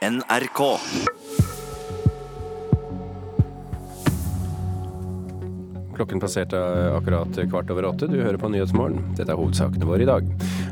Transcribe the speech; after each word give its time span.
NRK. 0.00 0.60
Klokken 5.94 6.20
passerte 6.20 6.56
akkurat 6.94 7.36
kvart 7.50 7.70
over 7.70 7.84
åtte. 7.90 8.08
Du 8.08 8.16
hører 8.16 8.38
på 8.40 8.48
Nyhetsmorgen. 8.48 9.02
Dette 9.18 9.34
er 9.34 9.36
hovedsakene 9.36 9.84
våre 9.84 10.06
i 10.06 10.08
dag. 10.08 10.24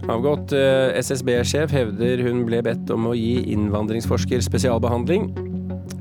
Avgått 0.09 0.57
eh, 0.57 0.97
SSB-sjef 1.03 1.77
hevder 1.77 2.25
hun 2.25 2.47
ble 2.49 2.63
bedt 2.65 2.89
om 2.95 3.11
å 3.11 3.15
gi 3.19 3.53
innvandringsforsker 3.53 4.41
spesialbehandling. 4.49 5.29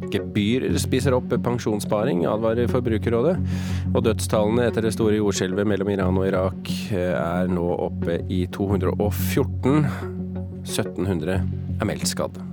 Gebyrer 0.08 0.80
spiser 0.80 1.20
opp 1.20 1.36
pensjonssparing, 1.36 2.24
advarer 2.32 2.72
Forbrukerrådet. 2.72 3.36
Og 3.92 4.06
dødstallene 4.08 4.70
etter 4.72 4.88
det 4.88 4.96
store 4.96 5.20
jordskjelvet 5.20 5.68
mellom 5.68 5.92
Iran 5.92 6.24
og 6.24 6.32
Irak 6.32 6.76
eh, 6.96 7.12
er 7.12 7.52
nå 7.52 7.74
oppe 7.92 8.22
i 8.32 8.46
214. 8.56 9.90
1700 10.64 11.42
er 11.44 11.92
meldt 11.92 12.08
skadd. 12.08 12.47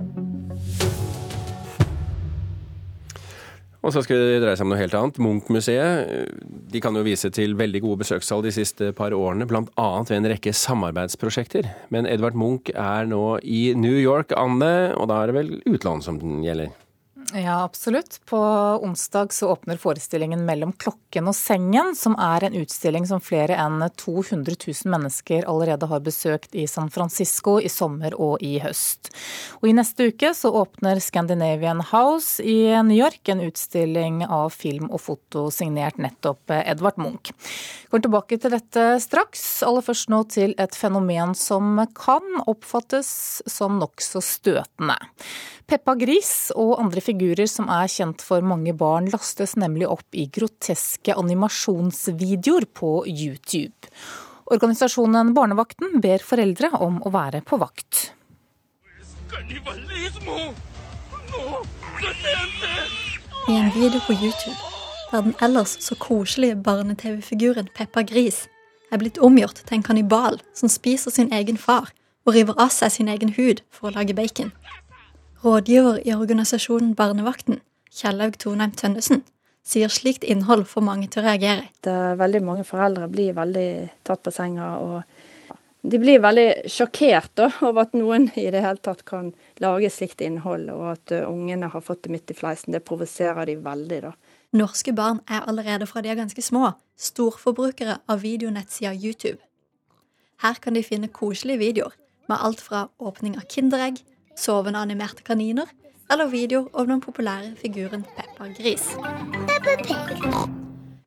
Og 3.85 3.93
så 3.93 4.01
skal 4.01 4.17
det 4.17 4.39
dreie 4.41 4.57
seg 4.57 4.65
om 4.65 4.71
noe 4.73 4.79
helt 4.79 4.95
annet. 4.97 5.19
Munch-museet 5.21 6.31
de 6.73 6.81
kan 6.81 6.95
jo 6.97 7.03
vise 7.05 7.29
til 7.33 7.53
veldig 7.59 7.83
gode 7.83 8.01
besøkstall 8.01 8.41
de 8.41 8.53
siste 8.55 8.89
par 8.97 9.13
årene, 9.13 9.45
bl.a. 9.45 9.89
ved 10.09 10.15
en 10.17 10.29
rekke 10.31 10.55
samarbeidsprosjekter. 10.57 11.69
Men 11.93 12.09
Edvard 12.09 12.37
Munch 12.39 12.73
er 12.73 13.05
nå 13.11 13.37
i 13.45 13.67
New 13.77 13.93
York, 13.93 14.33
Anne, 14.41 14.89
og 14.97 15.11
da 15.11 15.21
er 15.21 15.29
det 15.29 15.37
vel 15.37 15.53
utlån 15.69 16.01
som 16.01 16.17
den 16.21 16.41
gjelder? 16.45 16.73
Ja, 17.37 17.63
absolutt. 17.63 18.21
På 18.25 18.37
onsdag 18.83 19.33
så 19.33 19.47
åpner 19.49 19.77
forestillingen 19.77 20.45
'Mellom 20.45 20.71
klokken 20.71 21.27
og 21.27 21.35
sengen', 21.35 21.95
som 21.95 22.15
er 22.15 22.43
en 22.43 22.53
utstilling 22.53 23.07
som 23.07 23.19
flere 23.19 23.57
enn 23.59 23.89
200 23.97 24.55
000 24.67 24.91
mennesker 24.91 25.43
allerede 25.43 25.85
har 25.85 25.99
besøkt 25.99 26.55
i 26.55 26.67
San 26.67 26.89
Francisco 26.89 27.57
i 27.59 27.67
sommer 27.67 28.15
og 28.15 28.37
i 28.41 28.59
høst. 28.59 29.11
Og 29.59 29.67
I 29.67 29.73
neste 29.73 30.07
uke 30.07 30.31
så 30.31 30.47
åpner 30.47 31.01
Scandinavian 31.03 31.81
House 31.81 32.39
i 32.39 32.71
New 32.83 32.95
York 32.95 33.27
en 33.27 33.41
utstilling 33.41 34.23
av 34.23 34.49
film 34.55 34.87
og 34.89 35.01
foto 35.01 35.51
signert 35.51 35.97
nettopp 35.97 36.55
Edvard 36.55 36.97
Munch. 36.97 37.33
Vi 37.35 37.89
kommer 37.91 38.07
tilbake 38.07 38.39
til 38.39 38.51
dette 38.51 39.01
straks. 39.03 39.63
Aller 39.63 39.83
først 39.83 40.07
nå 40.09 40.23
til 40.29 40.55
et 40.57 40.75
fenomen 40.75 41.35
som 41.35 41.83
kan 41.95 42.23
oppfattes 42.47 43.43
som 43.45 43.75
nokså 43.79 44.23
støtende. 44.23 44.95
Peppa 45.65 45.95
Gris 45.97 46.51
og 46.53 46.75
andre 46.77 47.01
figurer 47.01 47.24
som 47.49 47.69
er 47.71 47.89
kjent 47.89 48.21
for 48.21 48.45
mange 48.45 48.73
barn, 48.77 49.09
lastes 49.13 49.55
nemlig 49.57 49.87
opp 49.89 50.05
i 50.13 50.27
groteske 50.27 51.15
animasjonsvideoer 51.17 52.67
på 52.77 52.91
YouTube. 53.09 53.89
Organisasjonen 54.53 55.33
Barnevakten 55.33 55.97
ber 56.03 56.21
foreldre 56.21 56.69
om 56.85 57.01
å 57.01 57.09
være 57.09 57.41
på 57.41 57.57
vakt. 57.57 58.11
I 63.49 63.57
en 63.57 63.71
video 63.73 63.99
på 64.05 64.13
YouTube 64.13 64.59
der 65.11 65.21
den 65.21 65.35
ellers 65.41 65.77
så 65.79 65.95
koselige 65.95 66.55
barne-TV-figuren 66.55 67.67
Peppa 67.75 68.01
Gris 68.01 68.45
er 68.91 69.01
blitt 69.01 69.17
omgjort 69.17 69.61
til 69.65 69.77
en 69.77 69.85
kannibal 69.85 70.41
som 70.53 70.69
spiser 70.69 71.11
sin 71.11 71.33
egen 71.33 71.57
far 71.57 71.91
og 72.25 72.33
river 72.33 72.57
av 72.61 72.73
seg 72.73 72.91
sin 72.91 73.09
egen 73.11 73.33
hud 73.37 73.61
for 73.71 73.89
å 73.89 73.95
lage 73.95 74.15
bacon. 74.17 74.51
Rådgiver 75.45 75.99
i 76.07 76.13
organisasjonen 76.13 76.95
Barnevakten, 76.97 77.59
Kjellaug 77.93 78.39
Tonheim 78.41 78.71
Tønnesen, 78.73 79.19
sier 79.61 79.91
slikt 79.93 80.23
innhold 80.25 80.63
får 80.65 80.81
mange 80.81 81.05
til 81.11 81.21
å 81.21 81.25
reagere. 81.27 81.67
Det 81.85 81.93
veldig 82.17 82.41
mange 82.47 82.63
foreldre 82.65 83.05
blir 83.13 83.35
veldig 83.37 83.67
tatt 84.07 84.23
på 84.25 84.33
senga. 84.33 84.71
og 84.81 85.53
De 85.85 85.99
blir 86.01 86.23
veldig 86.23 86.65
sjokkert 86.73 87.35
da, 87.37 87.51
over 87.61 87.83
at 87.83 87.93
noen 87.93 88.25
i 88.33 88.47
det 88.49 88.63
hele 88.65 88.81
tatt 88.81 89.03
kan 89.05 89.35
lage 89.61 89.91
slikt 89.93 90.23
innhold, 90.25 90.65
og 90.73 90.95
at 90.95 91.13
ungene 91.19 91.69
har 91.69 91.85
fått 91.85 92.07
det 92.07 92.15
midt 92.15 92.33
i 92.33 92.37
fleisen. 92.39 92.73
Det 92.73 92.81
provoserer 92.87 93.45
de 93.45 93.59
veldig. 93.61 94.01
da. 94.07 94.15
Norske 94.57 94.95
barn 94.97 95.21
er 95.29 95.45
allerede 95.45 95.85
fra 95.85 96.01
de 96.01 96.09
er 96.09 96.17
ganske 96.17 96.41
små, 96.41 96.73
storforbrukere 96.97 97.99
av 98.09 98.25
videonettsida 98.25 98.95
YouTube. 98.97 99.37
Her 100.41 100.57
kan 100.57 100.73
de 100.73 100.81
finne 100.81 101.13
koselige 101.13 101.61
videoer 101.61 101.93
med 102.25 102.41
alt 102.41 102.65
fra 102.65 102.87
åpning 102.97 103.37
av 103.37 103.45
Kinderegg, 103.45 104.01
sovende 104.39 104.79
animerte 104.79 105.23
kaniner 105.25 105.71
eller 106.11 106.29
videoer 106.29 106.69
om 106.73 106.87
den 106.87 107.01
populære 107.01 107.55
figuren 107.59 108.05
Peppa 108.15 108.51
Gris. 108.57 108.91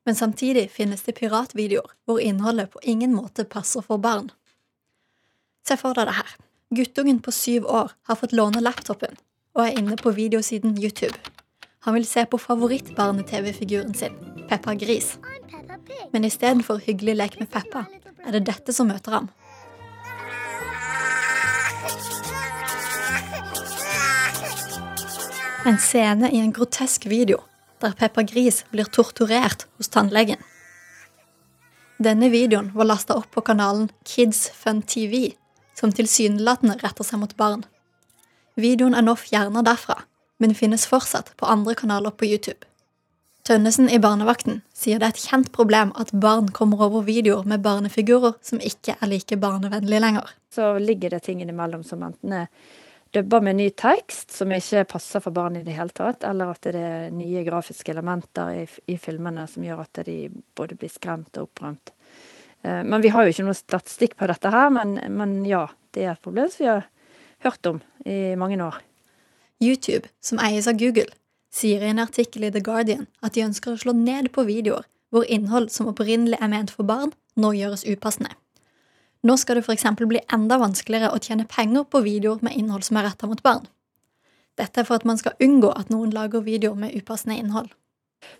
Men 0.05 0.15
samtidig 0.15 0.69
finnes 0.73 1.03
det 1.05 1.15
piratvideoer 1.19 1.95
hvor 2.05 2.19
innholdet 2.19 2.69
på 2.73 2.79
ingen 2.83 3.15
måte 3.15 3.45
passer 3.45 3.85
for 3.85 3.97
barn. 3.97 4.31
Se 5.67 5.77
for 5.77 5.93
deg 5.93 6.09
det 6.09 6.17
her. 6.17 6.37
Guttungen 6.75 7.19
på 7.21 7.31
syv 7.31 7.65
år 7.65 7.91
har 8.09 8.17
fått 8.17 8.33
låne 8.33 8.61
laptopen 8.61 9.17
og 9.57 9.65
er 9.65 9.77
inne 9.79 9.97
på 9.97 10.13
videosiden 10.13 10.77
YouTube. 10.77 11.15
Han 11.87 11.95
vil 11.95 12.05
se 12.05 12.25
på 12.25 12.37
favoritt-barne-TV-figuren 12.37 13.93
sin, 13.95 14.15
Peppa 14.49 14.73
Gris. 14.75 15.17
Men 16.11 16.25
istedenfor 16.27 16.81
hyggelig 16.83 17.15
lek 17.15 17.37
med 17.39 17.49
Peppa, 17.53 17.85
er 18.25 18.35
det 18.35 18.45
dette 18.49 18.75
som 18.75 18.89
møter 18.91 19.15
ham. 19.15 19.29
En 25.65 25.77
scene 25.77 26.31
i 26.31 26.39
en 26.39 26.53
grotesk 26.55 27.05
video 27.05 27.41
der 27.83 27.91
Peppa 27.91 28.23
Gris 28.23 28.61
blir 28.71 28.87
torturert 28.87 29.65
hos 29.77 29.91
tannlegen. 29.91 30.39
Denne 31.99 32.29
videoen 32.31 32.69
var 32.75 32.87
lasta 32.87 33.17
opp 33.19 33.27
på 33.35 33.43
kanalen 33.43 33.89
Kids 34.07 34.47
Fun 34.55 34.81
TV, 34.81 35.33
som 35.75 35.91
tilsynelatende 35.91 36.77
retter 36.79 37.07
seg 37.07 37.19
mot 37.19 37.35
barn. 37.35 37.65
Videoen 38.55 38.95
er 38.95 39.03
nå 39.03 39.17
fjerna 39.19 39.63
derfra, 39.67 39.97
men 40.39 40.55
finnes 40.55 40.87
fortsatt 40.87 41.33
på 41.35 41.47
andre 41.51 41.75
kanaler 41.75 42.15
på 42.15 42.31
YouTube. 42.31 42.63
Tønnesen 43.43 43.91
i 43.91 43.99
Barnevakten 43.99 44.61
sier 44.75 44.99
det 44.99 45.09
er 45.09 45.15
et 45.15 45.27
kjent 45.27 45.51
problem 45.55 45.91
at 45.99 46.15
barn 46.15 46.51
kommer 46.55 46.85
over 46.87 47.03
videoer 47.07 47.47
med 47.47 47.63
barnefigurer 47.67 48.37
som 48.45 48.63
ikke 48.63 48.95
er 48.95 49.11
like 49.11 49.39
barnevennlige 49.39 50.03
lenger. 50.03 50.35
Så 50.55 50.77
ligger 50.79 51.15
det 51.15 51.25
ting 51.27 51.43
innimellom 51.43 51.83
som 51.83 52.03
enten 52.07 52.45
er 52.45 52.51
dubba 53.15 53.39
med 53.41 53.57
ny 53.57 53.69
tekst 53.77 54.33
som 54.35 54.51
ikke 54.53 54.85
passer 54.93 55.23
for 55.23 55.35
barn 55.35 55.57
i 55.59 55.63
det 55.65 55.75
hele 55.77 55.93
tatt, 55.95 56.23
eller 56.27 56.53
at 56.53 56.67
det 56.67 56.75
er 56.77 57.13
nye 57.15 57.43
grafiske 57.47 57.93
elementer 57.93 58.61
i, 58.61 58.65
i 58.93 58.97
filmene 59.01 59.47
som 59.49 59.65
gjør 59.65 59.83
at 59.85 60.03
de 60.07 60.17
både 60.57 60.77
blir 60.79 60.91
skremt 60.93 61.37
og 61.37 61.49
opprømt. 61.49 61.93
Men 62.61 62.99
vi 63.01 63.11
har 63.13 63.23
jo 63.23 63.31
ikke 63.31 63.45
noe 63.47 63.55
statistikk 63.55 64.17
på 64.19 64.27
dette 64.27 64.51
her, 64.51 64.67
men, 64.75 64.97
men 65.15 65.37
ja, 65.47 65.63
det 65.95 66.03
er 66.03 66.11
et 66.11 66.23
problem 66.25 66.49
som 66.51 66.63
vi 66.65 66.69
har 66.69 66.87
hørt 67.45 67.69
om 67.71 67.79
i 68.05 68.35
mange 68.35 68.59
år. 68.63 68.81
YouTube, 69.63 70.07
som 70.21 70.39
eies 70.43 70.67
av 70.67 70.77
Google, 70.79 71.09
sier 71.51 71.83
i 71.83 71.89
en 71.91 71.99
artikkel 72.03 72.45
i 72.47 72.51
The 72.53 72.61
Guardian 72.63 73.07
at 73.25 73.35
de 73.35 73.43
ønsker 73.47 73.73
å 73.73 73.81
slå 73.81 73.95
ned 73.95 74.31
på 74.35 74.45
videoer 74.47 74.85
hvor 75.09 75.25
innhold 75.25 75.71
som 75.73 75.89
opprinnelig 75.89 76.37
er 76.37 76.51
ment 76.51 76.71
for 76.71 76.85
barn, 76.85 77.15
nå 77.39 77.51
gjøres 77.57 77.87
upassende. 77.89 78.29
Nå 79.23 79.35
skal 79.37 79.59
det 79.59 79.65
f.eks. 79.67 79.83
bli 79.99 80.21
enda 80.31 80.57
vanskeligere 80.61 81.11
å 81.11 81.19
tjene 81.19 81.47
penger 81.49 81.83
på 81.91 81.99
videoer 82.05 82.39
med 82.45 82.55
innhold 82.55 82.85
som 82.87 82.99
er 82.99 83.09
retta 83.09 83.27
mot 83.27 83.41
barn. 83.43 83.67
Dette 84.59 84.81
er 84.81 84.87
for 84.87 84.99
at 84.99 85.07
man 85.07 85.19
skal 85.19 85.35
unngå 85.43 85.71
at 85.75 85.91
noen 85.91 86.13
lager 86.15 86.43
videoer 86.43 86.79
med 86.79 86.95
upassende 86.95 87.37
innhold. 87.39 87.71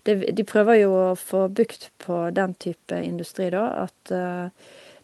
Det, 0.04 0.16
de 0.36 0.44
prøver 0.44 0.82
jo 0.82 0.94
å 0.96 1.18
få 1.20 1.48
bukt 1.56 1.90
på 2.04 2.22
den 2.36 2.56
type 2.60 2.96
industri, 3.04 3.50
da. 3.52 3.88
At 3.88 4.12
uh, 4.12 4.52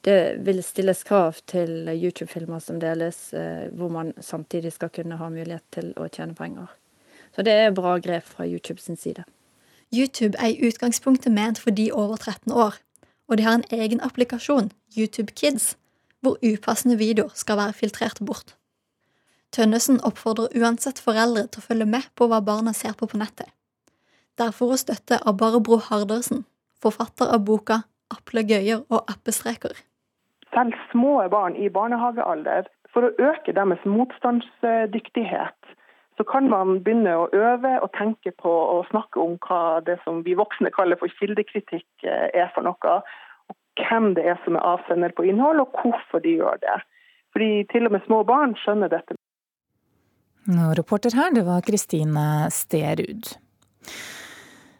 det 0.07 0.17
vil 0.47 0.59
stilles 0.63 1.03
krav 1.07 1.39
til 1.47 1.87
YouTube-filmer 1.91 2.63
som 2.63 2.79
deles, 2.79 3.29
uh, 3.35 3.67
hvor 3.75 3.91
man 3.91 4.11
samtidig 4.19 4.73
skal 4.75 4.91
kunne 4.95 5.19
ha 5.19 5.29
mulighet 5.31 5.63
til 5.75 5.93
å 5.99 6.07
tjene 6.11 6.35
penger. 6.35 6.71
Så 7.35 7.43
det 7.43 7.55
er 7.55 7.75
bra 7.75 7.97
grep 7.99 8.27
fra 8.27 8.47
YouTube 8.47 8.79
sin 8.83 8.99
side. 8.99 9.23
YouTube 9.95 10.35
er 10.39 10.51
i 10.51 10.67
utgangspunktet 10.67 11.31
ment 11.31 11.59
for 11.59 11.75
de 11.75 11.91
over 11.91 12.15
13 12.19 12.51
år, 12.51 12.79
og 13.27 13.37
de 13.37 13.43
har 13.43 13.57
en 13.59 13.67
egen 13.71 14.01
applikasjon, 14.01 14.71
YouTube 14.97 15.33
Kids, 15.33 15.77
hvor 16.21 16.37
upassende 16.41 16.97
videoer 16.97 17.33
skal 17.33 17.57
være 17.57 17.73
filtrert 17.73 18.21
bort. 18.25 18.55
Tønnesen 19.55 20.01
oppfordrer 20.03 20.53
uansett 20.59 20.99
foreldre 20.99 21.45
til 21.47 21.61
å 21.61 21.67
følge 21.69 21.87
med 21.89 22.07
på 22.15 22.27
hva 22.27 22.41
barna 22.43 22.73
ser 22.73 22.95
på 22.99 23.07
på 23.07 23.19
nettet. 23.21 23.49
Derfor 24.37 24.73
å 24.73 24.79
støtte 24.79 25.21
av 25.23 25.37
Barbro 25.39 25.77
Hardersen, 25.89 26.43
forfatter 26.83 27.29
av 27.31 27.45
boka 27.47 27.83
Aplegøyer 28.13 28.83
og 28.89 29.07
appestreker. 29.09 29.73
Selv 30.53 30.75
små 30.91 31.17
barn 31.31 31.55
i 31.55 31.69
barnehagealder, 31.69 32.67
for 32.93 33.07
å 33.07 33.31
øke 33.31 33.55
deres 33.55 33.81
motstandsdyktighet, 33.85 35.64
så 36.17 36.23
kan 36.23 36.47
man 36.49 36.79
begynne 36.83 37.13
å 37.19 37.27
øve 37.35 37.75
og 37.83 37.91
tenke 37.97 38.31
på 38.39 38.51
å 38.51 38.81
snakke 38.89 39.19
om 39.19 39.35
hva 39.43 39.81
det 39.85 39.97
som 40.05 40.23
vi 40.23 40.37
voksne 40.39 40.71
kaller 40.75 40.99
for 40.99 41.11
kildekritikk 41.19 42.07
er 42.07 42.51
for 42.55 42.63
noe. 42.67 42.97
Og 43.51 43.83
hvem 43.83 44.13
det 44.15 44.23
er 44.31 44.39
som 44.45 44.55
er 44.55 44.63
avsender 44.63 45.15
på 45.15 45.27
innhold, 45.27 45.59
og 45.65 45.75
hvorfor 45.81 46.23
de 46.23 46.37
gjør 46.39 46.61
det. 46.63 46.79
Fordi 47.35 47.65
til 47.73 47.89
og 47.89 47.97
med 47.97 48.05
små 48.07 48.23
barn 48.23 48.55
skjønner 48.63 48.91
dette. 48.93 49.17
Reporter 50.79 51.15
her, 51.17 51.33
det 51.35 51.43
var 51.47 51.65
Kristine 51.65 52.47
Sterud. 52.53 53.33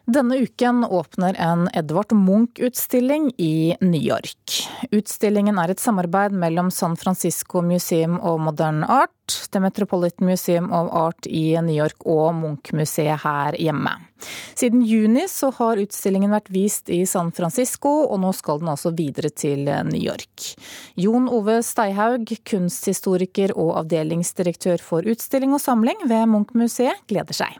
Denne 0.06 0.36
uken 0.38 0.84
åpner 0.84 1.34
en 1.38 1.68
Edvard 1.74 2.12
Munch-utstilling 2.12 3.32
i 3.36 3.76
New 3.80 4.02
York. 4.02 4.52
Utstillingen 4.94 5.58
er 5.58 5.72
et 5.72 5.80
samarbeid 5.82 6.30
mellom 6.30 6.68
San 6.70 6.92
Francisco 6.94 7.58
Museum 7.58 8.20
of 8.20 8.38
Modern 8.38 8.84
Art, 8.84 9.34
The 9.50 9.58
Metropolitan 9.64 10.28
Museum 10.28 10.68
of 10.70 10.92
Art 10.94 11.26
i 11.26 11.56
New 11.58 11.74
York 11.74 12.06
og 12.06 12.36
Munch-museet 12.38 13.24
her 13.24 13.58
hjemme. 13.58 13.96
Siden 14.54 14.84
juni 14.86 15.24
så 15.26 15.50
har 15.56 15.82
utstillingen 15.82 16.30
vært 16.30 16.52
vist 16.54 16.92
i 16.94 17.00
San 17.02 17.32
Francisco, 17.34 18.04
og 18.06 18.20
nå 18.22 18.30
skal 18.38 18.62
den 18.62 18.70
altså 18.70 18.92
videre 18.94 19.32
til 19.34 19.66
New 19.66 19.98
York. 19.98 20.52
Jon 20.94 21.26
Ove 21.26 21.58
Steihaug, 21.66 22.30
kunsthistoriker 22.46 23.56
og 23.58 23.74
avdelingsdirektør 23.82 24.86
for 24.86 25.02
utstilling 25.02 25.58
og 25.58 25.64
samling 25.66 26.06
ved 26.06 26.30
Munch-museet, 26.30 27.02
gleder 27.10 27.40
seg. 27.42 27.58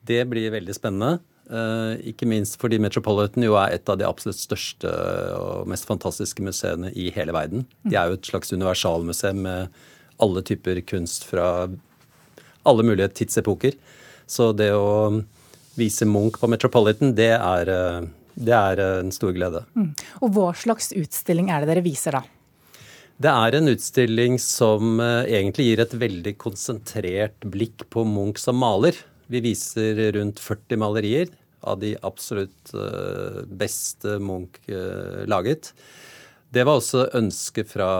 Det 0.00 0.24
blir 0.32 0.48
veldig 0.56 0.78
spennende. 0.80 1.12
Uh, 1.52 1.98
ikke 2.08 2.24
minst 2.24 2.54
fordi 2.56 2.78
Metropolitan 2.80 3.44
jo 3.44 3.58
er 3.60 3.74
et 3.74 3.90
av 3.92 3.98
de 4.00 4.06
absolutt 4.08 4.38
største 4.40 4.88
og 5.36 5.66
mest 5.68 5.84
fantastiske 5.84 6.40
museene 6.40 6.88
i 6.96 7.10
hele 7.12 7.34
verden. 7.36 7.66
De 7.84 7.98
er 7.98 8.08
jo 8.08 8.16
et 8.16 8.30
slags 8.30 8.54
universalmuseum 8.54 9.42
med 9.44 9.82
alle 10.22 10.42
typer 10.48 10.80
kunst 10.88 11.26
fra 11.28 11.66
alle 12.64 12.86
mulige 12.86 13.10
tidsepoker. 13.20 13.76
Så 14.24 14.52
det 14.56 14.70
å 14.72 15.10
vise 15.76 16.08
Munch 16.08 16.38
på 16.40 16.48
Metropolitan, 16.48 17.12
det 17.18 17.34
er, 17.36 17.68
uh, 17.68 18.06
det 18.32 18.56
er 18.56 18.80
en 18.86 19.12
stor 19.12 19.36
glede. 19.36 19.66
Mm. 19.76 19.90
Og 20.24 20.32
hva 20.32 20.48
slags 20.56 20.88
utstilling 20.96 21.52
er 21.52 21.60
det 21.66 21.72
dere 21.74 21.84
viser 21.84 22.16
da? 22.16 22.22
Det 23.22 23.28
er 23.28 23.58
en 23.58 23.68
utstilling 23.74 24.40
som 24.40 24.96
egentlig 25.04 25.68
gir 25.68 25.84
et 25.84 25.92
veldig 26.00 26.32
konsentrert 26.40 27.44
blikk 27.44 27.84
på 27.92 28.06
Munch 28.08 28.40
som 28.40 28.56
maler. 28.58 28.96
Vi 29.28 29.44
viser 29.44 30.00
rundt 30.16 30.40
40 30.42 30.80
malerier 30.80 31.28
av 31.62 31.80
de 31.82 31.94
absolutt 32.02 32.74
eh, 32.74 33.42
beste 33.46 34.18
Munch 34.22 34.60
eh, 34.68 35.22
laget. 35.30 35.72
Det 36.52 36.64
var 36.68 36.80
også 36.80 37.08
ønsket 37.16 37.70
fra 37.72 37.90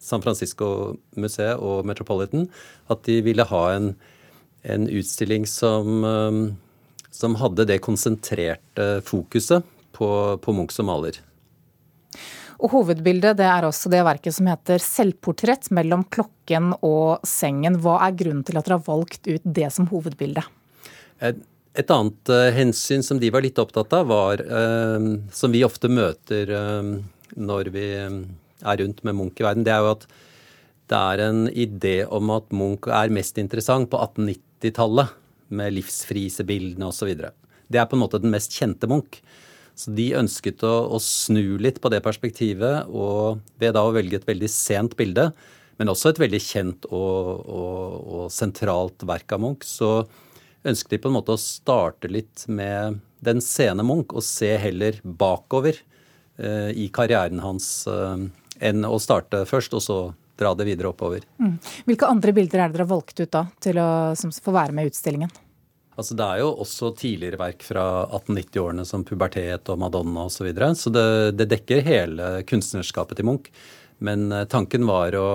San 0.00 0.22
Francisco-museet 0.24 1.60
og 1.60 1.86
Metropolitan 1.88 2.48
at 2.92 3.04
de 3.08 3.20
ville 3.24 3.46
ha 3.48 3.64
en, 3.74 3.92
en 4.62 4.88
utstilling 4.88 5.46
som, 5.48 6.04
eh, 6.08 6.40
som, 7.10 7.38
hadde 7.40 7.68
det 7.70 7.82
konsentrerte 7.84 8.88
fokuset 9.06 9.64
på, 9.96 10.08
på 10.40 10.56
Munch 10.56 10.76
som 10.76 10.90
maler. 10.90 11.20
Og 12.64 12.70
Hovedbildet 12.72 13.36
det 13.36 13.46
er 13.50 13.66
også 13.66 13.90
det 13.92 14.04
verket 14.06 14.36
som 14.36 14.46
heter 14.48 14.78
'Selvportrett 14.80 15.70
mellom 15.74 16.04
klokken 16.06 16.72
og 16.80 17.20
sengen'. 17.26 17.80
Hva 17.82 17.98
er 18.06 18.16
grunnen 18.16 18.44
til 18.46 18.56
at 18.56 18.64
dere 18.64 18.78
har 18.78 18.86
valgt 18.86 19.26
ut 19.26 19.42
det 19.44 19.72
som 19.74 19.88
hovedbilde? 19.90 20.44
Et 21.74 21.90
annet 21.90 22.30
uh, 22.30 22.50
hensyn 22.54 23.02
som 23.02 23.18
de 23.18 23.30
var 23.34 23.42
litt 23.42 23.58
opptatt 23.58 23.92
av, 23.98 24.06
var, 24.06 24.42
uh, 24.46 25.08
som 25.34 25.54
vi 25.54 25.64
ofte 25.66 25.90
møter 25.90 26.52
uh, 26.54 26.92
når 27.34 27.70
vi 27.74 27.88
er 27.94 28.78
rundt 28.80 29.02
med 29.02 29.18
Munch 29.18 29.42
i 29.42 29.46
verden, 29.46 29.66
det 29.66 29.74
er 29.74 29.82
jo 29.82 29.94
at 29.96 30.06
det 30.92 31.00
er 31.00 31.22
en 31.24 31.46
idé 31.48 31.96
om 32.06 32.30
at 32.34 32.52
Munch 32.54 32.86
er 32.92 33.12
mest 33.14 33.40
interessant 33.40 33.90
på 33.90 33.98
1890-tallet, 34.00 35.20
med 35.54 35.74
livsfrisebildene 35.76 36.86
osv. 36.88 37.10
Det 37.70 37.78
er 37.78 37.86
på 37.86 37.94
en 37.94 38.00
måte 38.00 38.18
den 38.22 38.32
mest 38.32 38.54
kjente 38.56 38.88
Munch. 38.90 39.20
Så 39.78 39.92
de 39.94 40.06
ønsket 40.16 40.62
å, 40.66 40.72
å, 40.94 40.98
snu 41.02 41.58
litt 41.62 41.80
på 41.82 41.90
det 41.92 42.00
perspektivet, 42.02 42.88
og 42.88 43.42
ved 43.60 43.74
da 43.76 43.82
å 43.84 43.92
velge 43.94 44.20
et 44.20 44.26
veldig 44.28 44.50
sent 44.50 44.94
bilde, 44.98 45.28
men 45.78 45.90
også 45.90 46.12
et 46.12 46.20
veldig 46.22 46.40
kjent 46.42 46.88
og, 46.88 47.44
og, 47.44 47.98
og 48.16 48.24
sentralt 48.32 49.04
verk 49.06 49.34
av 49.34 49.42
Munch, 49.42 49.66
så 49.66 50.04
ønsket 50.64 50.96
de 50.96 51.00
på 51.02 51.10
en 51.10 51.16
måte 51.18 51.34
å 51.34 51.40
starte 51.40 52.10
litt 52.10 52.46
med 52.48 53.00
den 53.24 53.40
sene 53.44 53.84
Munch, 53.86 54.12
og 54.12 54.24
se 54.24 54.54
heller 54.60 55.00
bakover 55.04 55.78
eh, 56.38 56.70
i 56.76 56.88
karrieren 56.92 57.40
hans 57.44 57.86
eh, 57.90 58.26
enn 58.64 58.84
å 58.86 58.98
starte 59.02 59.44
først, 59.48 59.76
og 59.76 59.84
så 59.84 59.98
dra 60.38 60.54
det 60.58 60.66
videre 60.66 60.90
oppover. 60.90 61.24
Mm. 61.38 61.56
Hvilke 61.86 62.10
andre 62.10 62.34
bilder 62.34 62.64
er 62.64 62.68
det 62.68 62.78
dere 62.78 62.86
har 62.86 62.94
valgt 62.96 63.20
ut 63.20 63.32
da, 63.32 63.46
til 63.62 63.78
å, 63.78 63.88
som 64.18 64.32
får 64.34 64.56
være 64.58 64.76
med 64.76 64.86
i 64.86 64.92
utstillingen? 64.92 65.32
Altså 65.94 66.16
Det 66.18 66.26
er 66.26 66.40
jo 66.42 66.48
også 66.64 66.90
tidligere 66.98 67.38
verk 67.38 67.62
fra 67.62 67.84
1890-årene 68.08 68.86
som 68.88 69.04
pubertet 69.06 69.70
og 69.70 69.78
Madonna 69.78 70.26
osv. 70.26 70.40
Så, 70.40 70.46
videre. 70.48 70.72
så 70.74 70.90
det, 70.90 71.06
det 71.38 71.46
dekker 71.52 71.84
hele 71.86 72.30
kunstnerskapet 72.50 73.20
til 73.20 73.28
Munch. 73.30 73.52
Men 74.02 74.26
eh, 74.32 74.48
tanken 74.50 74.88
var 74.90 75.14
å 75.18 75.28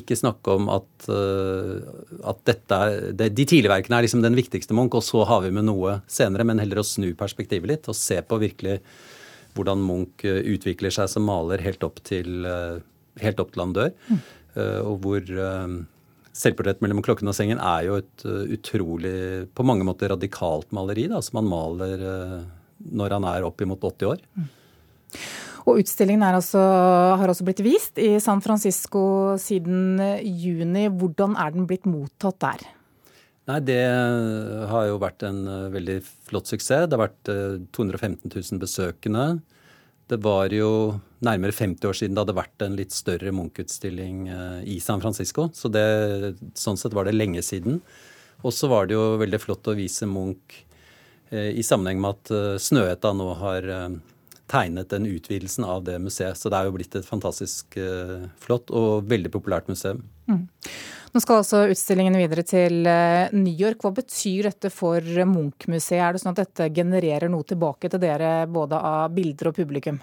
ikke 0.00 0.16
snakke 0.18 0.54
om 0.56 0.70
at, 0.72 1.08
uh, 1.08 1.82
at 2.28 2.40
dette 2.48 2.78
er, 2.86 3.08
det, 3.16 3.30
de 3.36 3.46
tidligverkene 3.48 3.98
er 3.98 4.06
liksom 4.06 4.22
den 4.24 4.36
viktigste 4.38 4.76
Munch, 4.76 4.96
og 4.98 5.04
så 5.04 5.24
har 5.28 5.44
vi 5.46 5.52
med 5.54 5.68
noe 5.68 6.00
senere, 6.10 6.46
men 6.48 6.60
heller 6.62 6.82
å 6.82 6.86
snu 6.86 7.10
perspektivet 7.18 7.70
litt 7.70 7.90
og 7.90 7.98
se 7.98 8.20
på 8.22 8.40
virkelig 8.42 8.78
hvordan 9.56 9.82
Munch 9.84 10.26
uh, 10.28 10.40
utvikler 10.54 10.94
seg 10.94 11.10
som 11.12 11.26
maler 11.28 11.64
helt 11.64 11.84
opp 11.86 12.02
til, 12.06 12.46
uh, 12.46 12.78
helt 13.22 13.42
opp 13.42 13.54
til 13.54 13.66
han 13.66 13.76
dør. 13.76 13.92
Mm. 14.10 14.24
og 14.88 15.02
hvor 15.04 15.30
Selvportrett 16.36 16.82
mellom 16.84 17.02
klokken 17.04 17.28
og 17.28 17.34
sengen 17.36 17.60
er 17.64 17.86
jo 17.86 17.94
et 17.96 18.22
utrolig, 18.52 19.48
på 19.56 19.64
mange 19.64 19.84
måter 19.88 20.10
radikalt 20.12 20.68
maleri, 20.76 21.06
da, 21.08 21.22
som 21.24 21.38
han 21.40 21.48
maler 21.48 22.04
når 22.76 23.14
han 23.16 23.24
er 23.28 23.46
oppimot 23.48 23.80
80 23.80 24.10
år. 24.10 24.20
Mm. 24.36 24.50
Og 25.66 25.80
utstillingen 25.82 26.22
altså, 26.22 26.60
har 27.18 27.30
også 27.30 27.44
blitt 27.46 27.60
vist 27.66 27.98
i 27.98 28.14
San 28.22 28.42
Francisco 28.44 29.34
siden 29.42 29.98
juni. 30.22 30.86
Hvordan 30.94 31.34
er 31.42 31.54
den 31.56 31.66
blitt 31.66 31.88
mottatt 31.90 32.38
der? 32.44 32.66
Nei, 33.46 33.60
Det 33.62 33.82
har 34.70 34.86
jo 34.88 35.02
vært 35.02 35.22
en 35.26 35.44
uh, 35.46 35.66
veldig 35.74 36.00
flott 36.30 36.50
suksess. 36.50 36.86
Det 36.86 36.98
har 36.98 37.04
vært 37.08 37.30
uh, 37.30 37.58
215 37.74 38.30
000 38.30 38.62
besøkende. 38.62 39.26
Det 40.06 40.18
var 40.22 40.54
jo 40.54 40.70
nærmere 41.26 41.54
50 41.54 41.88
år 41.88 41.98
siden 41.98 42.14
det 42.14 42.22
hadde 42.22 42.38
vært 42.38 42.62
en 42.62 42.78
litt 42.78 42.94
større 42.94 43.34
Munch-utstilling 43.34 44.26
uh, 44.30 44.60
i 44.66 44.78
San 44.82 45.02
Francisco. 45.02 45.48
Så 45.54 45.70
det, 45.70 45.86
sånn 46.58 46.78
sett 46.78 46.94
var 46.94 47.06
det 47.06 47.14
lenge 47.14 47.42
siden. 47.42 47.80
Og 48.46 48.54
så 48.54 48.70
var 48.70 48.86
det 48.86 48.94
jo 48.94 49.14
veldig 49.22 49.42
flott 49.42 49.66
å 49.70 49.78
vise 49.78 50.06
Munch 50.06 50.62
i 51.34 51.62
sammenheng 51.66 51.98
med 51.98 52.12
at 52.12 52.60
Snøhetta 52.62 53.10
nå 53.18 53.24
har 53.40 53.64
tegnet 54.50 54.90
den 54.92 55.06
utvidelsen 55.10 55.66
av 55.66 55.84
det 55.86 55.98
museet. 56.02 56.38
Så 56.38 56.50
det 56.52 56.58
er 56.58 56.68
jo 56.68 56.76
blitt 56.76 56.94
et 56.98 57.06
fantastisk 57.06 57.78
uh, 57.80 58.28
flott 58.42 58.72
og 58.74 59.08
veldig 59.10 59.32
populært 59.34 59.70
museum. 59.70 60.04
Mm. 60.30 60.46
Nå 61.14 61.22
skal 61.22 61.40
altså 61.40 61.62
utstillingen 61.70 62.18
videre 62.20 62.44
til 62.46 62.82
uh, 62.86 63.32
New 63.34 63.54
York. 63.54 63.80
Hva 63.82 63.94
betyr 63.96 64.50
dette 64.50 64.72
for 64.74 65.00
Munch-museet? 65.00 66.02
Er 66.02 66.16
det 66.16 66.22
sånn 66.22 66.34
at 66.34 66.42
dette 66.44 66.68
genererer 66.76 67.32
noe 67.32 67.46
tilbake 67.46 67.90
til 67.92 68.02
dere 68.02 68.34
både 68.50 68.78
av 68.78 69.14
bilder 69.16 69.52
og 69.52 69.58
publikum? 69.58 70.02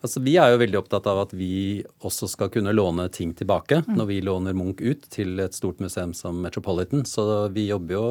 Altså, 0.00 0.22
vi 0.24 0.38
er 0.40 0.54
jo 0.54 0.60
veldig 0.62 0.78
opptatt 0.80 1.04
av 1.12 1.18
at 1.26 1.32
vi 1.36 1.82
også 2.08 2.28
skal 2.32 2.48
kunne 2.52 2.72
låne 2.72 3.04
ting 3.12 3.34
tilbake 3.36 3.82
mm. 3.84 3.92
når 3.98 4.06
vi 4.08 4.20
låner 4.24 4.56
Munch 4.56 4.80
ut 4.80 5.04
til 5.12 5.42
et 5.44 5.56
stort 5.56 5.82
museum 5.84 6.14
som 6.16 6.40
Metropolitan. 6.40 7.04
Så 7.04 7.26
vi 7.52 7.66
jobber 7.68 7.98
jo 7.98 8.06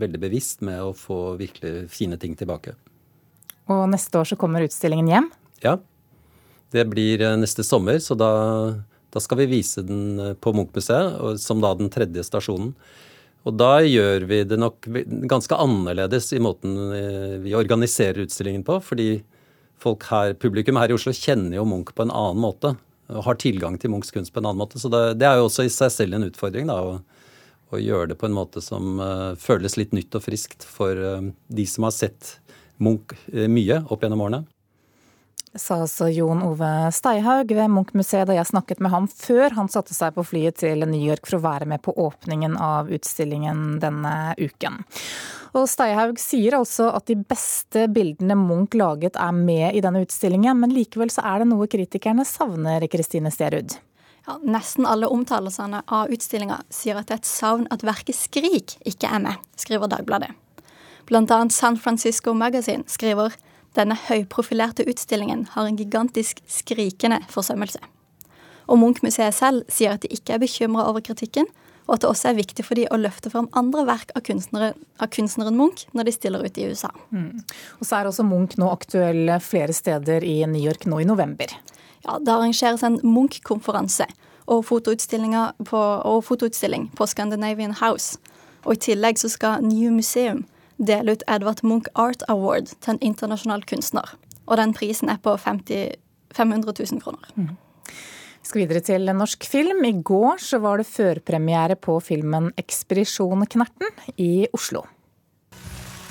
veldig 0.00 0.22
bevisst 0.22 0.64
med 0.64 0.80
å 0.80 0.94
få 0.96 1.36
virkelig 1.40 1.90
fine 1.92 2.16
ting 2.20 2.38
tilbake. 2.40 2.72
Og 3.72 3.86
neste 3.92 4.20
år 4.20 4.28
så 4.28 4.38
kommer 4.40 4.66
utstillingen 4.66 5.08
hjem? 5.08 5.30
Ja. 5.64 5.78
Det 6.74 6.84
blir 6.90 7.22
eh, 7.22 7.36
neste 7.38 7.64
sommer, 7.64 8.00
så 8.02 8.16
da, 8.18 8.30
da 9.14 9.22
skal 9.22 9.40
vi 9.44 9.50
vise 9.52 9.84
den 9.86 10.18
eh, 10.20 10.34
på 10.34 10.52
Munch-museet, 10.56 11.38
som 11.40 11.62
da 11.62 11.72
den 11.78 11.92
tredje 11.94 12.24
stasjonen. 12.26 12.74
Og 13.44 13.56
da 13.60 13.76
gjør 13.84 14.24
vi 14.28 14.40
det 14.48 14.56
nok 14.56 14.88
ganske 15.28 15.56
annerledes 15.60 16.30
i 16.32 16.40
måten 16.42 16.76
eh, 16.96 17.36
vi 17.44 17.54
organiserer 17.56 18.24
utstillingen 18.24 18.64
på. 18.64 18.78
Fordi 18.84 19.08
folk 19.80 20.06
her, 20.08 20.32
publikum 20.40 20.80
her 20.80 20.92
i 20.92 20.96
Oslo 20.96 21.12
kjenner 21.12 21.58
jo 21.58 21.66
Munch 21.68 21.92
på 21.92 22.06
en 22.06 22.14
annen 22.14 22.40
måte. 22.40 22.72
Og 23.12 23.26
har 23.26 23.36
tilgang 23.40 23.76
til 23.80 23.92
Munchs 23.92 24.14
kunst 24.14 24.32
på 24.32 24.40
en 24.40 24.48
annen 24.48 24.62
måte. 24.62 24.80
Så 24.80 24.88
det, 24.92 25.18
det 25.20 25.28
er 25.28 25.38
jo 25.38 25.50
også 25.50 25.66
i 25.68 25.72
seg 25.72 25.92
selv 25.92 26.16
en 26.16 26.24
utfordring. 26.30 26.72
da, 26.72 26.80
å, 26.80 27.02
gjøre 27.74 28.12
det 28.12 28.16
på 28.20 28.28
en 28.28 28.36
måte 28.36 28.60
som 28.62 29.00
uh, 29.02 29.34
føles 29.34 29.74
litt 29.74 29.90
nytt 29.96 30.14
og 30.14 30.22
friskt 30.22 30.62
for 30.62 30.94
uh, 30.94 31.24
de 31.50 31.64
som 31.66 31.82
har 31.88 31.90
sett 31.96 32.36
Munch 32.84 33.16
eh, 33.32 33.48
mye 33.50 33.82
opp 33.88 34.04
gjennom 34.04 34.26
årene. 34.26 34.44
Sa 35.54 35.76
altså 35.84 36.08
Jon 36.10 36.40
Ove 36.42 36.68
Steihaug 36.90 37.52
ved 37.54 37.70
Munch-museet 37.70 38.26
da 38.26 38.34
jeg 38.34 38.48
snakket 38.48 38.80
med 38.82 38.90
ham 38.90 39.04
før 39.06 39.54
han 39.54 39.70
satte 39.70 39.94
seg 39.94 40.16
på 40.16 40.24
flyet 40.26 40.58
til 40.64 40.82
New 40.82 40.98
York 40.98 41.28
for 41.28 41.38
å 41.38 41.44
være 41.44 41.68
med 41.70 41.82
på 41.84 41.94
åpningen 41.94 42.56
av 42.58 42.90
utstillingen 42.90 43.78
denne 43.82 44.34
uken. 44.40 44.82
Og 45.54 45.68
Steihaug 45.70 46.18
sier 46.18 46.58
altså 46.58 46.88
at 46.90 47.06
de 47.06 47.14
beste 47.22 47.86
bildene 47.94 48.34
Munch 48.34 48.74
laget 48.74 49.14
er 49.14 49.30
med 49.36 49.78
i 49.78 49.82
denne 49.84 50.02
utstillingen, 50.02 50.58
men 50.58 50.74
likevel 50.74 51.14
så 51.14 51.22
er 51.22 51.44
det 51.44 51.52
noe 51.52 51.70
kritikerne 51.70 52.26
savner, 52.26 52.82
Kristine 52.90 53.30
Sterud. 53.30 53.78
Ja, 54.26 54.40
nesten 54.42 54.88
alle 54.90 55.06
omtalelsene 55.12 55.84
av 55.86 56.10
utstillinga 56.10 56.64
sier 56.72 56.98
at 56.98 57.06
det 57.06 57.20
er 57.20 57.22
et 57.22 57.30
savn 57.30 57.68
at 57.70 57.86
verket 57.86 58.18
Skrik 58.18 58.80
ikke 58.88 59.06
er 59.06 59.22
med, 59.22 59.46
skriver 59.60 59.92
Dagbladet. 59.92 60.34
Annet 61.10 61.52
San 61.52 61.76
Francisco 61.76 62.32
Magazine 62.32 62.84
skriver 62.86 63.34
denne 63.74 63.96
høyprofilerte 63.98 64.86
utstillingen 64.86 65.48
har 65.54 65.66
en 65.66 65.76
gigantisk 65.76 66.40
skrikende 66.46 67.20
forsømmelse. 67.32 67.80
Og 68.70 68.78
Munch-museet 68.80 69.34
selv 69.34 69.66
sier 69.68 69.96
at 69.96 70.04
de 70.04 70.12
ikke 70.14 70.36
er 70.36 70.40
bekymra 70.40 70.86
over 70.88 71.02
kritikken, 71.04 71.48
og 71.84 71.96
at 71.96 72.04
det 72.04 72.08
også 72.08 72.30
er 72.30 72.38
viktig 72.38 72.64
for 72.64 72.78
de 72.78 72.86
å 72.88 72.96
løfte 72.96 73.28
fram 73.32 73.50
andre 73.52 73.82
verk 73.84 74.14
av, 74.16 74.22
kunstnere, 74.24 74.70
av 75.02 75.10
kunstneren 75.12 75.58
Munch 75.58 75.84
når 75.92 76.08
de 76.08 76.14
stiller 76.16 76.46
ut 76.46 76.56
i 76.56 76.68
USA. 76.70 76.88
Mm. 77.10 77.42
Og 77.80 77.84
så 77.84 77.98
er 77.98 78.08
også 78.08 78.24
Munch 78.24 78.56
nå 78.60 78.70
aktuell 78.72 79.34
flere 79.44 79.74
steder 79.76 80.24
i 80.24 80.38
New 80.48 80.62
York 80.62 80.86
nå 80.88 81.02
i 81.02 81.08
november. 81.08 81.52
Ja, 82.06 82.16
Det 82.18 82.32
arrangeres 82.32 82.86
en 82.86 83.00
Munch-konferanse 83.02 84.06
og, 84.46 84.64
og 84.72 86.24
fotoutstilling 86.24 86.88
på 86.96 87.06
Scandinavian 87.10 87.76
House. 87.82 88.16
Og 88.64 88.78
I 88.78 88.82
tillegg 88.88 89.20
så 89.20 89.28
skal 89.28 89.60
New 89.60 89.92
Museum 89.92 90.46
dele 90.78 91.14
ut 91.14 91.26
Edvard 91.30 91.62
Munch 91.64 91.90
Art 91.94 92.24
Award 92.28 92.72
til 92.80 92.94
en 92.94 93.02
internasjonal 93.04 93.64
kunstner. 93.68 94.16
Og 94.46 94.58
den 94.60 94.74
prisen 94.76 95.12
er 95.12 95.20
på 95.22 95.36
50, 95.40 95.94
500 96.34 96.74
000 96.92 97.02
kroner. 97.04 97.30
Mm. 97.36 97.54
Vi 98.44 98.50
skal 98.50 98.60
videre 98.60 98.80
til 98.84 99.08
norsk 99.16 99.46
film. 99.48 99.84
I 99.88 99.94
går 100.04 100.42
så 100.42 100.58
var 100.60 100.76
det 100.76 100.86
førpremiere 100.86 101.76
på 101.80 101.96
filmen 102.00 102.52
'Ekspedisjon 102.52 103.46
Knerten' 103.46 103.94
i 104.18 104.46
Oslo. 104.52 104.84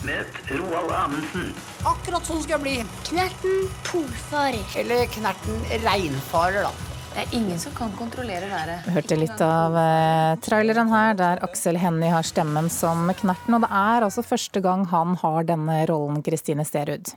Møt 0.04 0.40
Roald 0.52 0.92
Amundsen. 0.92 1.54
Akkurat 1.86 2.26
sånn 2.28 2.42
skal 2.44 2.58
jeg 2.58 2.64
bli. 2.64 2.74
Knerten 3.08 3.70
polfarer. 3.88 4.66
Eller 4.76 5.06
Knerten 5.14 5.62
reinfarer, 5.86 6.66
da. 6.66 6.93
Det 7.14 7.22
er 7.22 7.34
ingen 7.38 7.60
som 7.62 7.74
kan 7.78 7.92
kontrollere 7.94 8.48
været. 8.50 8.88
Hørte 8.90 9.16
litt 9.20 9.42
av 9.46 9.76
eh, 9.78 10.32
traileren 10.42 10.90
her, 10.90 11.12
der 11.14 11.42
Aksel 11.46 11.78
Hennie 11.78 12.10
har 12.10 12.26
stemmen 12.26 12.72
som 12.74 13.06
Knerten. 13.20 13.54
Og 13.54 13.62
det 13.62 13.70
er 13.70 14.06
altså 14.08 14.24
første 14.26 14.62
gang 14.66 14.88
han 14.90 15.14
har 15.22 15.46
denne 15.46 15.76
rollen, 15.92 16.24
Kristine 16.26 16.66
Sterud. 16.66 17.12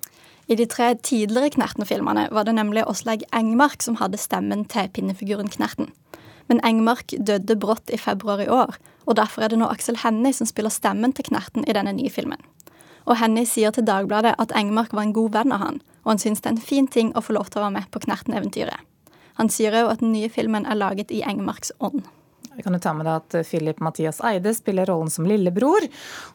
I 0.52 0.58
de 0.60 0.66
tre 0.68 0.90
tidligere 1.00 1.54
Knerten-filmene 1.54 2.26
var 2.28 2.44
det 2.44 2.58
nemlig 2.58 2.84
Åslaug 2.84 3.24
Engmark 3.32 3.80
som 3.82 3.96
hadde 3.96 4.20
stemmen 4.20 4.66
til 4.68 4.90
pinnefiguren 4.92 5.48
Knerten. 5.48 5.88
Men 6.52 6.60
Engmark 6.60 7.14
døde 7.16 7.56
brått 7.56 7.88
i 7.88 7.96
februar 7.96 8.42
i 8.44 8.50
år, 8.52 8.76
og 9.08 9.16
derfor 9.16 9.46
er 9.46 9.54
det 9.54 9.60
nå 9.62 9.70
Aksel 9.72 9.96
Hennie 10.02 10.36
som 10.36 10.46
spiller 10.50 10.74
stemmen 10.74 11.16
til 11.16 11.24
Knerten 11.30 11.64
i 11.64 11.72
denne 11.72 11.96
nye 11.96 12.12
filmen. 12.12 12.44
Og 13.08 13.16
Hennie 13.16 13.48
sier 13.48 13.72
til 13.72 13.88
Dagbladet 13.88 14.34
at 14.36 14.52
Engmark 14.60 14.92
var 14.92 15.08
en 15.08 15.16
god 15.16 15.32
venn 15.40 15.56
av 15.56 15.64
han, 15.64 15.80
og 16.04 16.12
han 16.12 16.20
syns 16.20 16.44
det 16.44 16.52
er 16.52 16.58
en 16.58 16.68
fin 16.68 16.86
ting 16.86 17.14
å 17.16 17.24
få 17.24 17.38
lov 17.38 17.48
til 17.48 17.62
å 17.62 17.64
være 17.64 17.78
med 17.78 17.88
på 17.90 18.04
Knerten-eventyret. 18.04 18.84
Han 19.40 19.50
sier 19.52 19.74
òg 19.82 19.94
at 19.94 20.04
den 20.04 20.14
nye 20.16 20.30
filmen 20.32 20.66
er 20.68 20.78
laget 20.78 21.12
i 21.14 21.22
Engmarks 21.26 21.72
ånd. 21.78 22.04
Vi 22.56 22.64
kan 22.64 22.72
jo 22.72 22.80
ta 22.80 22.94
med 22.96 23.04
deg 23.04 23.18
at 23.20 23.48
Philip 23.48 23.82
Mathias 23.84 24.22
Eide 24.24 24.54
spiller 24.56 24.88
rollen 24.88 25.12
som 25.12 25.26
lillebror. 25.28 25.84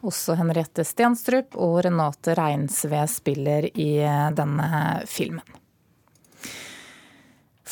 Også 0.06 0.36
Henriette 0.38 0.86
Stenstrup 0.86 1.58
og 1.58 1.80
Renate 1.88 2.36
Reinsve 2.38 3.02
spiller 3.10 3.66
i 3.74 3.96
denne 4.38 4.70
filmen. 5.10 5.58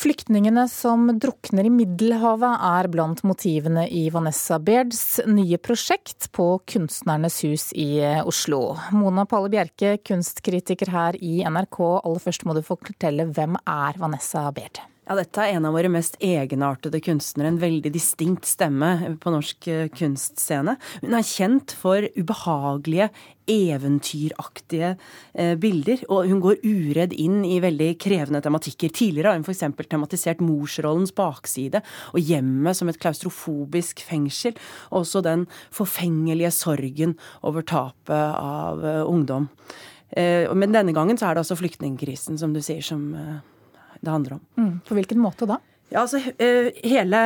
Flyktningene 0.00 0.62
som 0.72 1.10
drukner 1.20 1.66
i 1.68 1.70
Middelhavet 1.70 2.62
er 2.64 2.86
blant 2.88 3.20
motivene 3.28 3.82
i 3.92 4.06
Vanessa 4.10 4.56
Bairds 4.56 5.20
nye 5.28 5.58
prosjekt 5.60 6.30
på 6.32 6.46
Kunstnernes 6.72 7.36
hus 7.44 7.66
i 7.76 8.00
Oslo. 8.24 8.78
Mona 8.96 9.26
Palle 9.28 9.52
Bjerke, 9.52 9.98
kunstkritiker 10.00 10.90
her 10.94 11.20
i 11.20 11.42
NRK. 11.44 11.82
Aller 12.00 12.24
først 12.24 12.48
må 12.48 12.56
du 12.56 12.64
fortelle 12.64 13.28
hvem 13.28 13.60
er 13.60 14.00
Vanessa 14.00 14.48
Baird? 14.56 14.80
Ja, 15.10 15.16
dette 15.18 15.42
er 15.42 15.56
en 15.56 15.64
av 15.66 15.72
våre 15.74 15.88
mest 15.90 16.14
egenartede 16.22 17.00
kunstnere. 17.02 17.50
En 17.50 17.56
veldig 17.58 17.90
distinkt 17.90 18.46
stemme 18.46 19.16
på 19.18 19.32
norsk 19.34 19.66
eh, 19.66 19.88
kunstscene. 19.90 20.76
Hun 21.02 21.16
er 21.18 21.26
kjent 21.26 21.74
for 21.74 22.06
ubehagelige, 22.14 23.08
eventyraktige 23.50 24.92
eh, 25.34 25.56
bilder. 25.58 26.06
Og 26.14 26.30
hun 26.30 26.44
går 26.46 26.62
uredd 26.62 27.18
inn 27.18 27.42
i 27.42 27.58
veldig 27.58 27.90
krevende 28.06 28.44
tematikker. 28.46 28.94
Tidligere 28.94 29.34
har 29.34 29.40
hun 29.40 29.48
f.eks. 29.50 29.66
tematisert 29.90 30.46
morsrollens 30.46 31.16
bakside 31.18 31.82
og 32.14 32.22
hjemmet 32.22 32.78
som 32.78 32.94
et 32.94 33.02
klaustrofobisk 33.02 34.06
fengsel. 34.06 34.54
Og 34.92 35.02
også 35.02 35.26
den 35.26 35.48
forfengelige 35.74 36.54
sorgen 36.54 37.18
over 37.42 37.66
tapet 37.66 38.14
av 38.14 38.78
uh, 38.78 39.02
ungdom. 39.10 39.50
Eh, 40.14 40.46
men 40.54 40.70
denne 40.70 40.94
gangen 40.94 41.18
så 41.18 41.26
er 41.26 41.34
det 41.34 41.48
altså 41.48 41.58
flyktningkrisen, 41.58 42.38
som 42.38 42.54
du 42.54 42.62
sier, 42.62 42.86
som 42.86 43.10
det 44.00 44.14
handler 44.14 44.38
om. 44.38 44.46
Mm. 44.58 44.72
På 44.86 44.96
hvilken 44.98 45.20
måte 45.22 45.48
da? 45.48 45.60
Ja, 45.90 46.04
altså, 46.04 46.20
hele, 46.22 46.70
hele, 46.86 47.20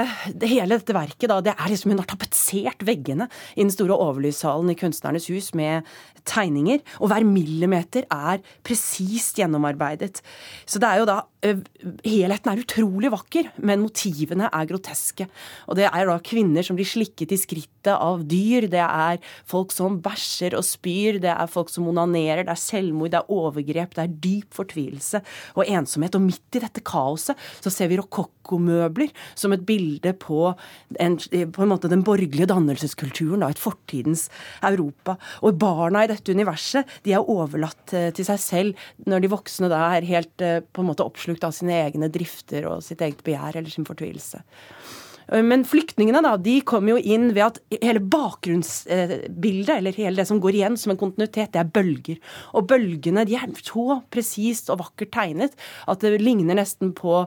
hele, 0.49 0.79
dette 0.79 0.95
verket 0.97 1.29
da, 1.29 1.37
det 1.45 1.53
er 1.53 1.69
liksom 1.69 1.93
Hun 1.93 2.01
har 2.01 2.09
tapetsert 2.09 2.85
veggene 2.89 3.27
i 3.53 3.61
den 3.61 3.73
store 3.73 3.97
overlyssalen 4.01 4.73
i 4.73 4.77
Kunstnernes 4.81 5.29
hus 5.29 5.51
med 5.59 5.85
tegninger. 6.25 6.81
Og 7.05 7.13
hver 7.13 7.27
millimeter 7.29 8.09
er 8.09 8.41
presist 8.65 9.37
gjennomarbeidet. 9.37 10.23
Så 10.65 10.81
det 10.81 10.89
er 10.89 11.03
jo 11.03 11.09
da 11.11 11.19
eh, 11.21 11.34
Helheten 11.45 12.51
er 12.51 12.61
utrolig 12.63 13.11
vakker, 13.13 13.51
men 13.61 13.83
motivene 13.85 14.49
er 14.49 14.69
groteske. 14.69 15.27
Og 15.69 15.77
det 15.77 15.91
er 15.91 16.09
da 16.09 16.17
kvinner 16.25 16.65
som 16.65 16.79
blir 16.79 16.89
slikket 16.89 17.35
i 17.35 17.39
skrittet 17.41 17.93
av 17.93 18.23
dyr. 18.29 18.65
Det 18.73 18.81
er 18.81 19.21
folk 19.51 19.75
som 19.75 19.99
bæsjer 20.05 20.57
og 20.57 20.65
spyr. 20.65 21.19
Det 21.21 21.33
er 21.35 21.51
folk 21.53 21.69
som 21.73 21.91
onanerer. 21.91 22.47
Det 22.47 22.55
er 22.55 22.63
selvmord, 22.63 23.13
det 23.13 23.21
er 23.21 23.35
overgrep, 23.35 23.93
det 23.97 24.05
er 24.07 24.15
dyp 24.25 24.57
fortvilelse 24.57 25.21
og 25.59 25.69
ensomhet. 25.69 26.17
Og 26.17 26.25
midt 26.25 26.57
i 26.57 26.65
dette 26.65 26.85
kaoset 26.85 27.37
så 27.61 27.73
ser 27.73 27.93
vi 27.93 28.01
rokokkomøbler 28.01 29.13
som 29.37 29.53
et 29.53 29.67
bilde 29.69 30.15
på, 30.17 30.55
en, 31.01 31.19
på 31.21 31.67
en 31.67 31.73
måte 31.75 31.93
den 31.93 32.07
borgerlige 32.07 32.49
dannelseskulturen, 32.49 33.45
da, 33.45 33.53
et 33.53 33.61
fortidens 33.61 34.31
Europa. 34.65 35.19
Og 35.45 35.61
barna 35.61 36.07
i 36.07 36.11
dette 36.11 36.33
universet 36.33 36.89
de 37.05 37.13
er 37.13 37.31
overlatt 37.35 37.93
eh, 37.93 38.11
til 38.17 38.27
seg 38.33 38.41
selv 38.41 38.89
når 39.09 39.25
de 39.25 39.33
voksne 39.33 39.69
da 39.73 39.81
er 39.99 40.09
helt 40.09 40.45
eh, 40.45 40.61
på 40.65 40.83
en 40.83 40.89
måte 40.89 41.05
oppslukt 41.05 41.34
av 41.43 41.55
sine 41.57 41.81
egne 41.87 42.11
drifter 42.13 42.69
og 42.71 42.85
sitt 42.87 43.03
eget 43.03 43.25
begjær 43.27 43.59
eller 43.59 43.73
sin 43.73 43.89
fortvilelse. 43.89 44.43
Eh, 45.33 45.43
men 45.43 45.65
flyktningene 45.69 46.23
da, 46.25 46.35
de 46.41 46.59
kommer 46.67 46.95
jo 46.95 47.15
inn 47.15 47.31
ved 47.35 47.45
at 47.47 47.61
hele 47.81 48.03
bakgrunnsbildet, 48.03 49.75
eller 49.79 49.97
hele 49.97 50.21
det 50.21 50.29
som 50.29 50.41
går 50.43 50.59
igjen 50.59 50.79
som 50.81 50.95
en 50.95 51.01
kontinuitet, 51.01 51.53
det 51.55 51.63
er 51.63 51.73
bølger. 51.75 52.21
Og 52.55 52.69
bølgene 52.71 53.27
de 53.29 53.39
er 53.39 53.53
så 53.65 54.01
presist 54.13 54.71
og 54.73 54.81
vakkert 54.83 55.13
tegnet 55.15 55.55
at 55.91 56.05
det 56.05 56.19
ligner 56.23 56.59
nesten 56.59 56.93
på 56.97 57.23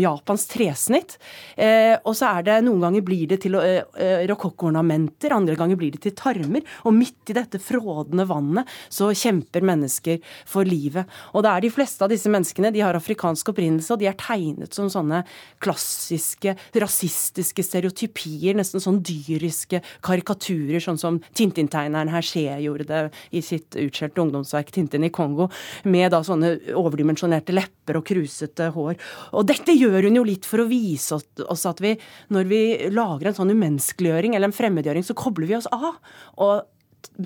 Japans 0.00 0.46
tresnitt. 0.50 1.16
Eh, 1.56 1.96
og 2.04 2.16
så 2.18 2.34
er 2.36 2.46
det 2.46 2.58
noen 2.66 2.82
ganger 2.86 3.06
blir 3.06 3.26
det 3.30 3.42
til 3.44 3.58
eh, 3.60 3.82
eh 4.00 4.26
rokokkornamenter, 4.30 5.32
andre 5.34 5.56
ganger 5.58 5.78
blir 5.80 5.94
det 5.94 6.02
til 6.04 6.16
tarmer. 6.16 6.64
Og 6.84 6.94
midt 6.96 7.32
i 7.32 7.36
dette 7.36 7.60
frådende 7.62 8.26
vannet 8.28 8.68
så 8.92 9.10
kjemper 9.16 9.64
mennesker 9.66 10.20
for 10.48 10.68
livet. 10.68 11.08
Og 11.34 11.44
det 11.44 11.52
er 11.52 11.64
de 11.64 11.72
fleste 11.72 12.04
av 12.04 12.12
disse 12.12 12.30
menneskene 12.30 12.72
de 12.74 12.82
har 12.84 12.96
afrikansk 12.96 13.52
opprinnelse, 13.52 13.92
og 13.94 14.02
de 14.02 14.08
er 14.10 14.18
tegnet 14.20 14.74
som 14.76 14.90
sånne 14.92 15.22
klassiske 15.62 16.56
rasistiske 16.82 17.64
stereotypier, 17.64 18.56
nesten 18.58 18.82
sånn 18.82 19.00
dyriske 19.04 19.82
karikaturer, 20.06 20.80
sånn 20.82 21.00
som 21.00 21.20
Tintin-tegneren 21.36 22.12
Hergé 22.12 22.58
gjorde 22.64 22.88
det 22.88 23.02
i 23.36 23.42
sitt 23.44 23.76
utskjelte 23.78 24.24
ungdomsverk 24.24 24.72
'Tintin 24.72 25.06
i 25.06 25.12
Kongo', 25.14 25.50
med 25.84 26.10
da 26.12 26.22
sånne 26.26 26.56
overdimensjonerte 26.74 27.54
lepper 27.56 28.00
og 28.00 28.06
krusete 28.08 28.70
hår. 28.74 28.98
Og 29.32 29.46
dette 29.46 29.76
gjør 29.76 30.08
hun 30.08 30.20
jo 30.20 30.26
litt 30.26 30.48
for 30.48 30.62
å 30.62 30.68
vise 30.70 31.20
oss 31.20 31.66
at 31.66 31.80
vi, 31.80 31.96
når 32.30 32.50
vi 32.50 32.62
lager 32.90 33.30
en 33.30 33.38
sånn 33.38 33.54
umenneskeliggjøring 33.54 34.34
eller 34.34 34.50
en 34.50 34.56
fremmedgjøring, 34.56 35.06
så 35.06 35.16
kobler 35.18 35.50
vi 35.50 35.58
oss 35.58 35.70
av. 35.74 35.96
Og 36.38 36.66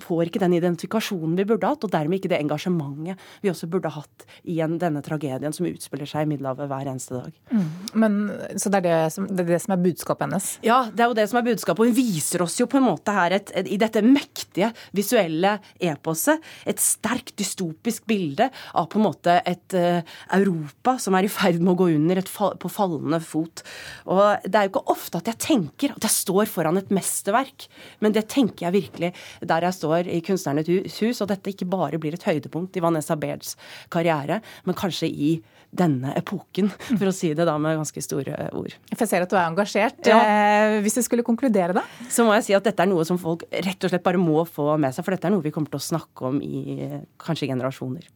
får 0.03 0.29
ikke 0.29 0.43
den 0.43 0.57
identifikasjonen 0.59 1.37
vi 1.39 1.47
burde 1.49 1.69
hatt, 1.71 1.85
og 1.87 1.93
dermed 1.93 2.19
ikke 2.19 2.31
det 2.33 2.41
engasjementet 2.43 3.21
vi 3.43 3.51
også 3.53 3.69
burde 3.71 3.93
hatt 3.95 4.27
i 4.51 4.59
en, 4.65 4.77
denne 4.81 5.03
tragedien 5.05 5.55
som 5.55 5.67
utspiller 5.69 6.09
seg 6.09 6.27
i 6.27 6.31
Middelhavet 6.33 6.71
hver 6.71 6.91
eneste 6.91 7.19
dag. 7.19 7.39
Mm. 7.51 7.69
Men, 8.03 8.19
så 8.61 8.73
det 8.73 8.81
er 8.81 8.87
det, 8.87 8.99
som, 9.15 9.29
det 9.29 9.45
er 9.45 9.53
det, 9.55 9.61
som, 9.65 9.75
er 9.77 9.85
budskapet 9.85 10.27
hennes? 10.27 10.51
Ja, 10.67 10.81
det 10.91 11.05
er 11.05 11.11
jo 11.13 11.19
det 11.19 11.27
som 11.31 11.41
er 11.41 11.47
budskapet. 11.49 11.83
Og 11.83 11.91
hun 11.91 11.97
viser 11.97 12.45
oss 12.45 12.59
jo 12.61 12.69
på 12.71 12.81
en 12.81 12.87
måte 12.89 13.15
her 13.15 13.37
et, 13.39 13.53
et, 13.57 13.71
i 13.75 13.81
dette 13.81 14.03
mektige 14.05 14.71
visuelle 14.97 15.57
eposet 15.83 16.43
et 16.69 16.83
sterkt 16.83 17.35
dystopisk 17.41 18.07
bilde 18.11 18.51
av 18.75 18.89
på 18.93 19.01
en 19.01 19.07
måte 19.07 19.39
et 19.49 19.77
uh, 19.79 20.01
Europa 20.37 20.97
som 21.03 21.17
er 21.19 21.27
i 21.27 21.33
ferd 21.33 21.61
med 21.61 21.75
å 21.75 21.79
gå 21.83 21.91
under 21.95 22.23
fall, 22.31 22.57
på 22.61 22.71
fallende 22.73 23.21
fot. 23.25 23.65
Og 24.11 24.47
det 24.47 24.59
er 24.59 24.69
jo 24.69 24.75
ikke 24.75 24.95
ofte 24.95 25.21
at 25.21 25.31
jeg 25.33 25.43
tenker 25.45 25.95
at 25.95 26.07
jeg 26.07 26.15
står 26.15 26.51
foran 26.51 26.81
et 26.81 26.93
mesterverk, 26.95 27.69
men 28.05 28.15
det 28.15 28.27
tenker 28.33 28.69
jeg 28.69 28.77
virkelig 28.79 29.13
der 29.45 29.64
jeg 29.67 29.79
står 29.79 30.11
i 30.13 30.21
Kunstnernes 30.25 31.01
hus, 31.01 31.23
og 31.25 31.31
dette 31.31 31.53
ikke 31.53 31.69
bare 31.71 32.01
blir 32.01 32.17
et 32.17 32.27
høydepunkt 32.27 32.77
i 32.79 32.83
Vanessa 32.85 33.17
Bairds 33.19 33.55
karriere, 33.93 34.41
men 34.65 34.79
kanskje 34.79 35.11
i 35.11 35.35
denne 35.75 36.15
epoken, 36.19 36.71
for 36.99 37.11
å 37.11 37.15
si 37.15 37.33
det 37.35 37.47
da 37.49 37.57
med 37.59 37.79
ganske 37.81 38.03
store 38.05 38.49
ord. 38.55 38.75
Jeg 38.93 39.11
ser 39.11 39.25
at 39.25 39.33
du 39.33 39.37
er 39.37 39.49
engasjert. 39.49 40.03
Ja. 40.07 40.21
Eh, 40.23 40.79
hvis 40.85 40.99
du 40.99 41.03
skulle 41.07 41.27
konkludere, 41.27 41.75
da? 41.77 41.85
Så 42.13 42.27
må 42.27 42.35
jeg 42.39 42.49
si 42.49 42.57
at 42.57 42.67
dette 42.67 42.85
er 42.85 42.91
noe 42.91 43.07
som 43.09 43.19
folk 43.21 43.47
rett 43.51 43.87
og 43.87 43.93
slett 43.93 44.05
bare 44.07 44.21
må 44.21 44.45
få 44.47 44.75
med 44.81 44.95
seg, 44.95 45.07
for 45.07 45.17
dette 45.17 45.31
er 45.31 45.35
noe 45.35 45.45
vi 45.45 45.55
kommer 45.55 45.73
til 45.73 45.83
å 45.83 45.89
snakke 45.91 46.31
om 46.31 46.39
i 46.45 46.91
kanskje 47.21 47.51
generasjoner. 47.51 48.07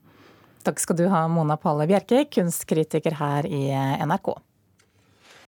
Takk 0.66 0.82
skal 0.82 0.98
du 0.98 1.06
ha, 1.10 1.22
Mona 1.30 1.56
Palle 1.60 1.86
Bjerke, 1.88 2.26
kunstkritiker 2.34 3.14
her 3.18 3.46
i 3.48 3.68
NRK. 4.04 4.34